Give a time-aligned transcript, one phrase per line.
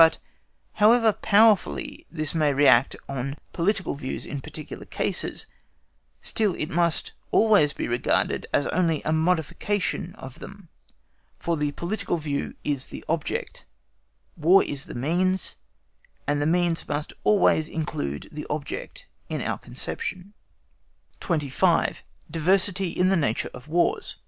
[0.01, 0.17] But
[0.81, 5.45] however powerfully this may react on political views in particular cases,
[6.23, 10.69] still it must always be regarded as only a modification of them;
[11.37, 13.63] for the political view is the object,
[14.35, 15.57] War is the means,
[16.25, 20.33] and the means must always include the object in our conception.
[21.19, 22.01] 25.
[22.31, 24.17] DIVERSITY IN THE NATURE OF WARS.